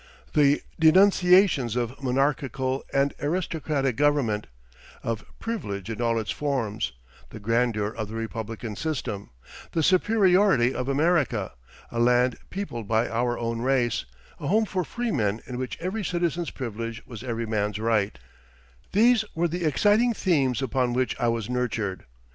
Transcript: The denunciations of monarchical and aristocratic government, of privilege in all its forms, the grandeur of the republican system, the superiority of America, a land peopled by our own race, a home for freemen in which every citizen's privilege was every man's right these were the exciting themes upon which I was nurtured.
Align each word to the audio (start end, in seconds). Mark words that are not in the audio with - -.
The 0.33 0.63
denunciations 0.79 1.75
of 1.75 2.01
monarchical 2.01 2.83
and 2.91 3.13
aristocratic 3.21 3.97
government, 3.97 4.47
of 5.03 5.23
privilege 5.37 5.91
in 5.91 6.01
all 6.01 6.17
its 6.17 6.31
forms, 6.31 6.93
the 7.29 7.39
grandeur 7.39 7.89
of 7.89 8.07
the 8.07 8.15
republican 8.15 8.75
system, 8.75 9.29
the 9.73 9.83
superiority 9.83 10.73
of 10.73 10.89
America, 10.89 11.51
a 11.91 11.99
land 11.99 12.35
peopled 12.49 12.87
by 12.87 13.07
our 13.09 13.37
own 13.37 13.61
race, 13.61 14.05
a 14.39 14.47
home 14.47 14.65
for 14.65 14.83
freemen 14.83 15.39
in 15.45 15.59
which 15.59 15.77
every 15.79 16.03
citizen's 16.03 16.49
privilege 16.49 17.03
was 17.05 17.21
every 17.21 17.45
man's 17.45 17.77
right 17.77 18.17
these 18.93 19.23
were 19.35 19.47
the 19.47 19.63
exciting 19.65 20.15
themes 20.15 20.63
upon 20.63 20.93
which 20.93 21.15
I 21.19 21.27
was 21.27 21.47
nurtured. 21.47 22.05